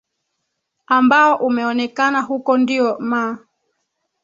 [0.87, 3.37] ambao umeonekana huko ndio ma